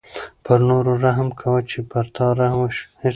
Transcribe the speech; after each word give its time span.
پر 0.45 0.59
نورو 0.69 0.93
رحم 1.05 1.29
کوه 1.39 1.59
چې 1.69 1.79
په 1.89 1.99
تا 2.15 2.27
رحم 2.39 2.59
وشي. 2.61 2.85